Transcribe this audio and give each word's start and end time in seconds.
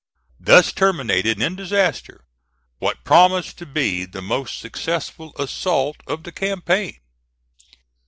Thus 0.39 0.71
terminated 0.71 1.39
in 1.39 1.55
disaster 1.55 2.25
what 2.79 3.03
promised 3.03 3.59
to 3.59 3.67
be 3.67 4.03
the 4.05 4.19
most 4.23 4.57
successful 4.57 5.31
assault 5.37 5.97
of 6.07 6.23
the 6.23 6.31
campaign. 6.31 6.95